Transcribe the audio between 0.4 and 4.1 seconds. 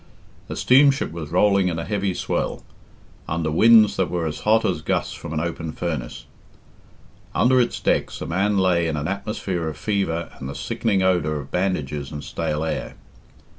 A steamship was rolling in a heavy swell, under winds that